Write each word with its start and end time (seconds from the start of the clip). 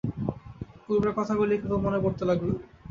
পূর্বের 0.83 1.13
কথাগুলিই 1.17 1.61
কেবল 1.61 1.77
মনে 1.85 1.99
পড়তে 2.03 2.23
লাগল। 2.29 2.49